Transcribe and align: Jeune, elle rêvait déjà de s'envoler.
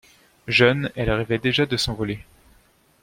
Jeune, 0.47 0.89
elle 0.95 1.11
rêvait 1.11 1.37
déjà 1.37 1.67
de 1.67 1.77
s'envoler. 1.77 2.21